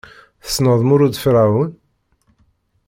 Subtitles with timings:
[0.43, 1.71] Tessneḍ Mulud Ferɛun?